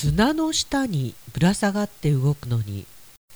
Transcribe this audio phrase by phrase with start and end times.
[0.00, 2.86] 綱の下にぶら下がって動くのに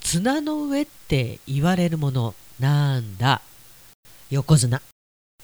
[0.01, 3.42] 綱の上って言われるものなんだ
[4.31, 4.80] 横綱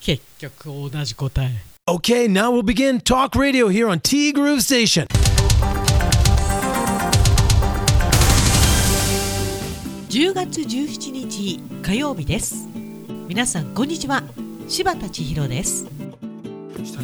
[0.00, 1.50] 結局同じ答え。
[1.90, 5.08] Okay, now we'll begin talk radio here on T Groove Station.
[10.08, 12.68] 10月17日火曜日です。
[13.26, 14.22] 皆さんこんにちは。
[14.68, 15.84] 柴田千尋です。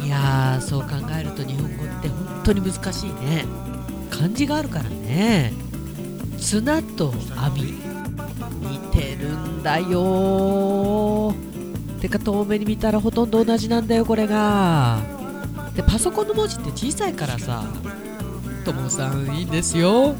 [0.05, 0.87] いやーそう考
[1.19, 3.43] えると日本語って本当に難しいね
[4.09, 5.53] 漢字があるからね。
[6.39, 7.77] 綱と網似
[8.91, 11.33] てるんだよ。
[12.01, 15.01] てか遠目に見たらほとんど同じなんだよこれが。
[15.75, 17.63] でパソコンの文字って小さいからさ
[18.63, 20.15] ともさんいいんですよ。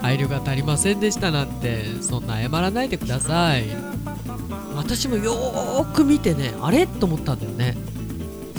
[0.00, 3.64] 配慮が足りませんでしたなんてそんな謝らないでください。
[4.74, 6.86] 私もよーく見てねあれ？
[6.86, 7.76] と思ったんだよね。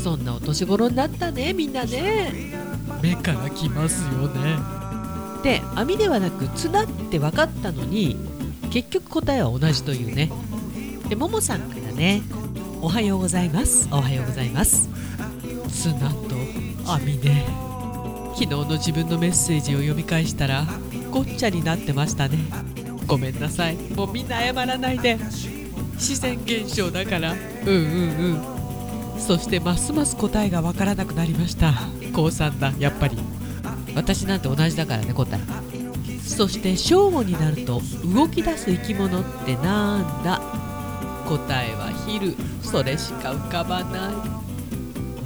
[0.01, 2.53] そんなお年頃になったねみんなね。
[3.01, 4.57] 目からきますよね。
[5.43, 8.15] で網ではなく綱って分かったのに
[8.71, 10.31] 結局答えは同じというね。
[11.09, 12.21] でももさんからね
[12.81, 13.87] おはようございます。
[13.91, 14.89] おはようございます。
[15.69, 16.35] 綱と
[16.85, 17.45] 網ね。
[18.35, 20.65] 昨日の自分のメッセージを読み返したら
[21.11, 22.37] ごっちゃになってましたね。
[23.05, 23.75] ごめんなさい。
[23.75, 25.17] もうみんな謝らないで。
[25.95, 27.33] 自然現象だから。
[27.33, 27.75] うんうん
[29.15, 29.19] うん。
[29.19, 31.73] そしてますます答えがわからなくなりました。
[32.13, 33.17] 高3だやっぱり。
[33.95, 35.39] 私なんて同じだからね答え。
[36.21, 40.41] そして正午になると動き出す生き物ってなんだ？
[41.27, 42.35] 答えは昼。
[42.61, 44.13] それしか浮かばない。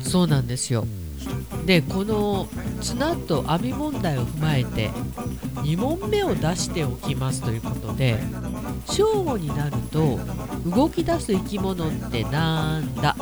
[0.03, 0.85] そうなんですよ。
[1.65, 2.47] でこの
[2.81, 4.89] 綱と網問題を踏まえて
[5.55, 8.17] 2問目を出しておきますということで
[8.85, 10.17] 正午になると
[10.65, 13.15] 動き出す生き物ってなんだ？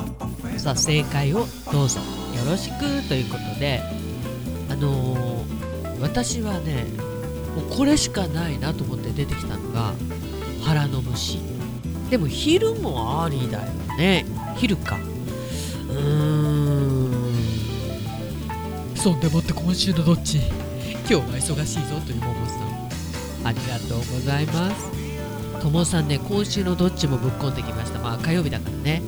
[0.57, 1.99] さあ正解をどうぞ。
[1.99, 2.05] よ
[2.49, 3.81] ろしくということで
[4.69, 5.45] あのー
[6.01, 6.85] 私はね
[7.55, 9.93] もうこれしかないなと思って出てきたのが
[10.63, 11.39] 腹の虫。
[12.09, 14.25] でも昼もありだよね。
[14.57, 14.97] 昼か。
[14.97, 17.35] うーん。
[18.95, 20.37] そんでもって今週のどっち？
[20.37, 23.47] 今日は忙しいぞというももさん。
[23.47, 24.91] ありがとうございます。
[25.61, 27.99] ともさんね今週のどっちもぶっ込んできました。
[27.99, 29.01] まあ火曜日だからね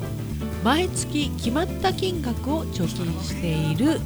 [0.68, 4.02] 毎月決まった金額を貯金している。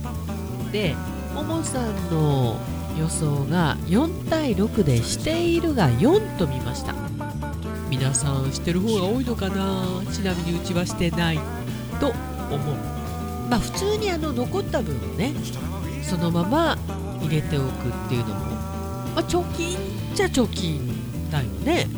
[0.70, 0.94] で
[1.34, 2.56] ももさんの
[2.96, 6.94] 予想が4対6でしているが4と見ました。
[7.90, 10.04] 皆さんしてる方が多いのかな？
[10.12, 11.40] ちなみにうちはしてない
[11.98, 12.10] と
[12.48, 12.76] 思う。
[13.50, 15.32] まあ普通にあの残った分をね
[16.04, 16.78] そのまま
[17.20, 19.76] 入れておくっていうのも、まあ、貯金
[20.14, 21.88] じゃ貯金だよね。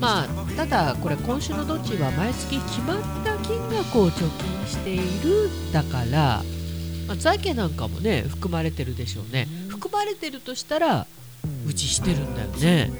[0.00, 6.42] まあただこれ今週のどっちは毎月決まった金額を貯金しているだから、
[7.06, 9.46] まあ、財形なんかもね含まれてるでしょうね。
[9.68, 11.06] 含まれてるとしたら
[11.66, 12.90] うちしてるんだよね。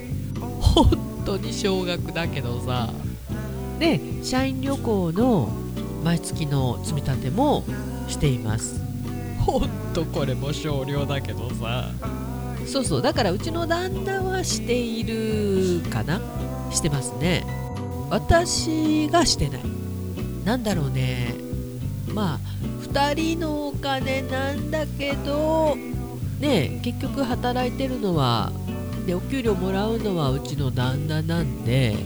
[0.60, 2.90] 本当に少額だけどさ。
[3.78, 5.48] で社員旅行の
[6.04, 7.64] 毎月の積み立ても
[8.08, 8.78] しています。
[9.38, 11.90] ほんとこれも少量だけどさ。
[12.66, 13.02] そうそう。
[13.02, 16.20] だからうちの旦那はしているかな
[16.70, 17.44] してますね。
[18.10, 19.62] 私がしてない。
[20.44, 21.34] なんだろうね。
[22.14, 22.38] まあ
[22.82, 25.76] 2人のお金なんだけど
[26.40, 28.52] ね結局働いてるのは
[29.06, 31.96] でお給料もらうのはうちの旦那なんで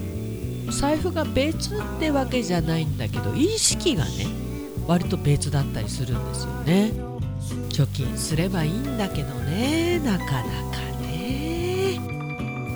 [0.71, 4.27] 財布が別ってわけじゃないんだけど意識がね
[4.87, 6.93] 割と別だったりするんですよね。
[7.71, 10.43] 貯金すればいいんだけどねなかなか
[11.01, 11.64] ね。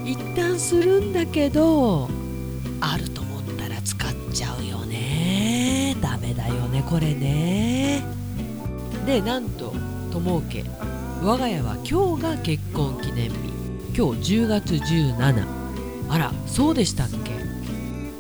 [0.09, 2.09] 一旦するんだけど
[2.81, 5.95] あると思ったら使っちゃうよね。
[6.01, 8.03] ダメだよねこれね。
[9.05, 9.75] でなんと
[10.11, 10.65] 友家
[11.23, 13.37] 我が家は今日が結婚記念日。
[13.95, 15.45] 今日10月17
[16.09, 17.33] あらそうでしたっけ？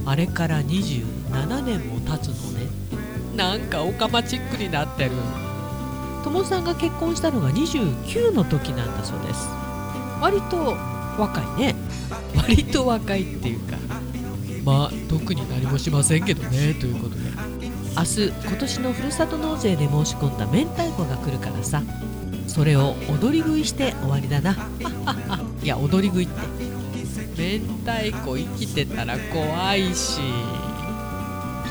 [0.05, 2.67] あれから27年も経つのね。
[3.35, 5.13] なんかオカマチックになってる。
[6.23, 9.49] 友さんが結婚したのが29の時なんだそうです。
[10.21, 10.77] 割と
[11.19, 11.75] 若いね。
[12.49, 13.77] 割と若いっていうか。
[14.65, 17.21] まあ特に何もしませんけどねということで。
[17.97, 21.83] 明日今年のふるさと納税で申し込んだ明太子が来るからさ。
[22.47, 24.57] それを踊り食いして終わりだな。
[25.63, 26.69] いや踊り食いって。
[27.37, 30.21] 明太子生きてたら怖いし。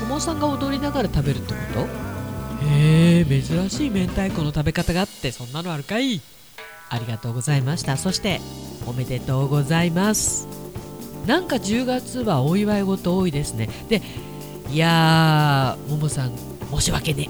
[0.00, 1.80] 友さんが踊りながら食べるってこと？
[2.66, 6.20] へえ珍しい明太子の食べ方があってそんなのあるかい。
[6.90, 7.96] ありがとうございました。
[7.96, 8.40] そして
[8.86, 10.57] おめでとうございます
[11.28, 13.68] なんか10月はお祝い事多いですね。
[13.90, 14.00] で
[14.70, 16.32] いやーももさん
[16.70, 17.28] 申し訳ね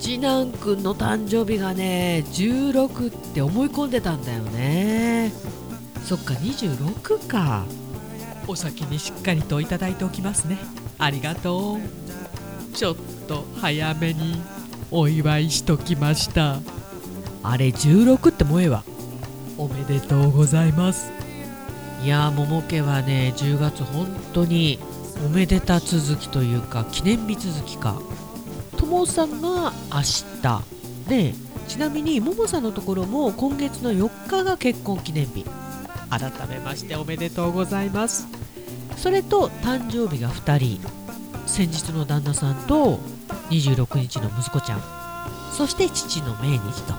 [0.00, 5.32] 次男くんの誕生日がね16って思い込んでたんだよね。
[6.04, 7.64] そっか26か。
[8.48, 10.58] お先にしっかりといただいておきますね。
[10.98, 12.76] ありがとう。
[12.76, 12.96] ちょっ
[13.28, 14.42] と早めに
[14.90, 16.58] お祝いしときました。
[17.44, 18.82] あれ16って萌えは
[19.56, 21.21] おめでとうございます。
[22.02, 24.80] いやー桃家はね10月本当に
[25.24, 28.00] おめでた続きというか記念日続きか。
[28.76, 30.00] 友さんが明
[30.42, 30.64] 日。
[31.08, 31.34] で
[31.68, 35.44] ちなみにももさんのところも今月の4日が結婚記念日。
[36.10, 38.26] 改めましておめでとうございます。
[38.96, 40.80] それと誕生日が2人。
[41.46, 42.98] 先日の旦那さんと
[43.50, 44.82] 26日の息子ちゃん。
[45.56, 46.94] そして父の命日と。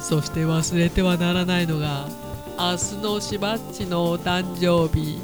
[0.00, 2.08] そして忘れてはならないのが
[2.62, 5.18] 明日のしばっちのお誕生日。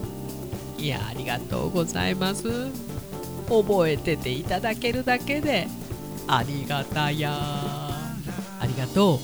[0.76, 2.42] いやありがとうございます。
[3.48, 5.68] 覚えてていただけるだけで
[6.26, 7.30] ありがたや。
[7.32, 9.20] ありがと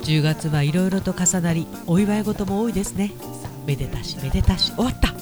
[0.00, 0.04] う。
[0.04, 3.10] 10月はいろいろと重なりお祝い事も多いですね。
[3.66, 4.70] めでたしめでたし。
[4.76, 5.08] 終わった。
[5.08, 5.12] い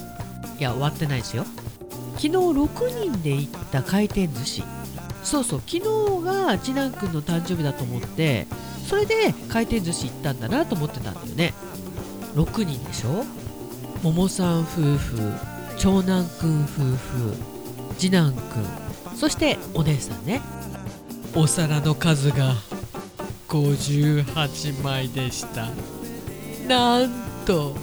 [0.59, 1.45] や終わってないですよ。
[2.17, 4.63] 昨日6人で行った回転寿司。
[5.23, 5.61] そうそう。
[5.65, 5.81] 昨日
[6.23, 8.45] が次男くんの誕生日だと思って
[8.87, 11.55] それで回転寿司行ったんだなと思ってたんだよね。
[12.35, 13.25] 6人でしょ？
[14.03, 15.33] 桃さん夫婦
[15.77, 17.33] 長男くん夫婦
[17.97, 20.41] 次男くんそしてお姉さんね。
[21.35, 22.55] お皿の数が
[23.49, 25.69] 58枚でした。
[26.67, 27.11] なん
[27.45, 27.75] と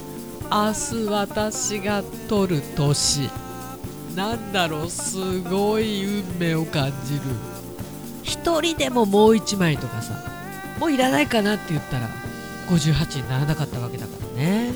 [0.51, 3.29] 明日私が取る年。
[4.15, 7.21] なんだろうすごい運命を感じる。
[8.23, 10.15] 一人でももう1枚とかさ
[10.81, 12.09] もういらないかなって言ったら
[12.69, 14.73] 58にならなかったわけだからね。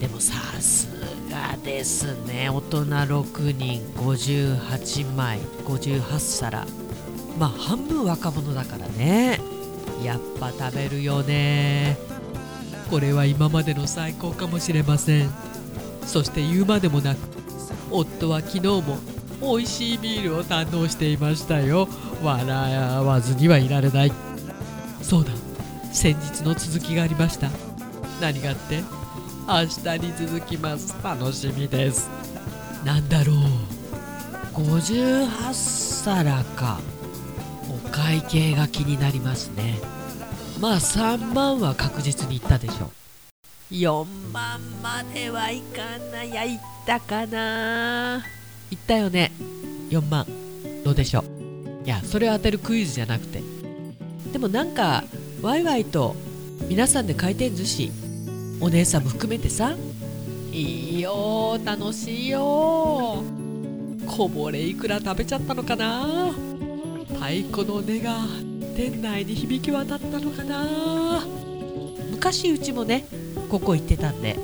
[0.00, 0.88] でもさす
[1.30, 2.48] がですね。
[2.48, 6.66] 大人6人58枚58皿。
[7.38, 9.40] まあ半分若者だからね。
[10.02, 11.96] やっぱ食べるよね。
[12.90, 15.30] これは今までの最高かもしれません。
[16.04, 17.18] そして言うまでもなく
[17.90, 18.98] 夫は昨日も
[19.40, 21.88] 美味しいビールを堪能していましたよ。
[22.22, 24.12] 笑わずにはいられない。
[25.00, 25.30] そうだ。
[25.92, 27.48] 先日の続きがありました。
[28.22, 28.84] 何がって？
[29.48, 30.94] 明日に続きます。
[31.02, 32.08] 楽しみです。
[32.84, 33.36] なんだろう
[34.54, 35.52] ？58
[36.04, 36.78] 皿か。
[37.68, 39.80] お会計が気になりますね。
[40.60, 42.92] まあ3万は確実にいったでしょ
[43.72, 43.74] う。
[43.74, 45.82] 4万まではいか
[46.12, 46.32] ない。
[46.32, 48.24] やいったかな？
[48.70, 49.32] いったよね。
[49.90, 50.26] 4万。
[50.84, 51.24] どうでしょ
[51.82, 51.84] う？
[51.84, 53.42] いやそれを当てるクイズじゃなくて。
[54.32, 55.02] でもなんか
[55.42, 56.14] ワイワイと
[56.68, 57.90] 皆さんで回転寿司
[58.62, 59.76] お姉さんも含めてさ。
[60.52, 63.24] いいよ楽しいよ
[64.06, 66.32] こぼれいくら食べちゃったのかな。
[67.08, 68.18] 太鼓の音が
[68.76, 71.24] 店内に響き渡ったのかな。
[72.12, 73.04] 昔うちもね
[73.50, 74.38] ここ行ってたんで。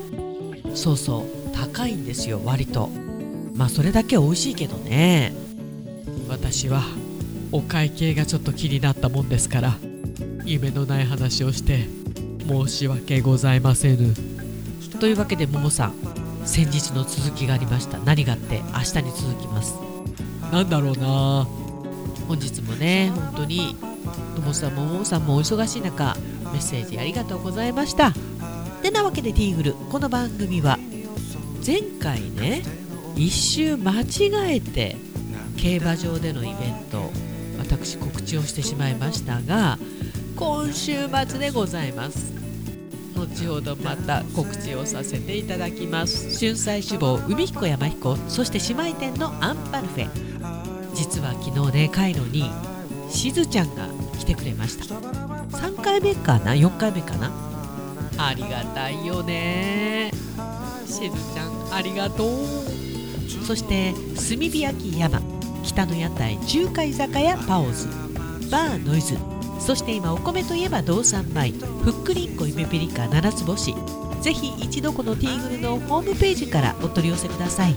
[0.74, 2.88] そうそう高いんですよ割と。
[3.54, 5.32] まあそれだけ美味しいけどね。
[6.28, 6.82] 私は
[7.52, 9.76] お会計がちょっと気になったもんですから
[10.44, 11.86] 夢のない話をして
[12.48, 14.14] 申し訳ございませぬ。
[15.00, 15.94] というわけでももさん
[16.44, 17.98] 先日の続きがありました。
[17.98, 19.74] 何があって明日に続きます。
[20.50, 21.46] なんだろうな。
[22.26, 23.76] 本日もね本当に
[24.34, 26.16] ともさんもももさんもお忙しい中
[26.52, 28.12] メッセージありがとうございました。
[28.82, 30.78] てなわけでティーグルこの番組は
[31.66, 32.62] 前回ね
[33.16, 34.96] 一周間違えて
[35.56, 37.10] 競馬場でのイベント
[37.58, 39.78] 私告知をしてしまいましたが
[40.36, 42.37] 今週末でございます
[43.18, 46.38] 後ほどまた告知をさせていただきます。
[46.38, 50.08] 春菜志望海彦山彦そして姉妹店のアンパルフェ。
[50.94, 52.50] 実は昨日ねカイロに
[53.10, 54.94] しずちゃんが来てくれました。
[54.94, 57.30] 3回目かな？4回目かな？
[58.18, 60.10] ありがたいよね。
[60.86, 61.00] しず
[61.34, 62.28] ちゃんありがとう。
[63.44, 65.20] そして炭火焼き山
[65.62, 67.86] 北の屋台中華居酒屋パオズ。
[68.50, 69.16] バーノイズ。
[69.58, 73.74] そして今お米といえば道産米ふっくりんこ夢ピリカ七つ星。
[74.22, 77.76] ぜひ一度このティーグルのホームページからお取り寄せください。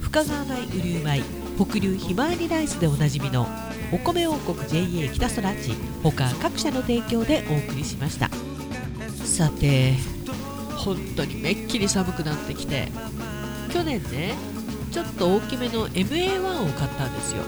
[0.00, 1.22] 深川米雨竜米
[1.56, 3.46] 北流ひまわりライスでおなじみの
[3.92, 8.28] お米王国 JA 北空地他各社の提供でお送りしました。
[9.24, 9.94] さて
[10.76, 12.88] 本当にめっきり寒くなってきて
[13.72, 14.34] 去年ね
[14.90, 17.42] ちょっと大きめの MA1 を買ったんですよ。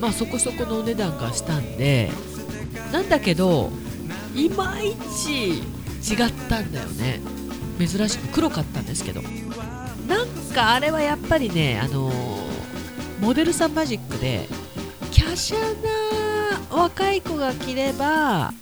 [0.00, 2.10] まあそこそこのお値段がしたんで
[2.92, 3.70] なんだけど
[4.34, 4.94] いまい
[5.24, 7.20] ち違ったんだよね。
[7.78, 9.22] 珍しく黒かったんですけど。
[10.08, 12.12] なんかあれはやっぱりねあの
[13.20, 14.46] モデルさんマジックで
[15.10, 15.54] 華奢
[16.70, 18.52] な若い子が着ればあ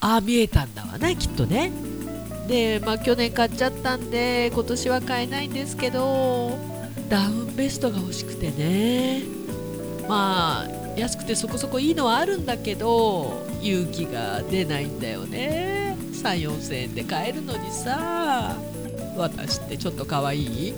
[0.00, 1.72] あ見えたんだわねきっとね。
[2.46, 6.58] でまあ去年買っちゃったんで今年は買えないんですけど
[7.08, 9.22] ダウンベストが欲しくてね。
[10.08, 15.96] まあ安くてそこそこいいのはあるんだけど勇気が出ないんだよね。
[16.12, 18.56] 3 4 0 0 0円で買えるのにさ
[19.16, 20.74] 私ってちょっと可愛い？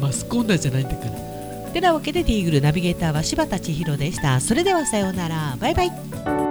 [0.00, 1.10] マスコンナーじゃないんだから。
[1.72, 4.40] てなわけでティーグルナビゲーターは柴田千尋でした。
[4.40, 5.56] それではさようなら。
[5.60, 6.47] バイバイ